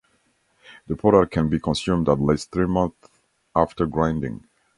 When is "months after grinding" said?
2.65-4.43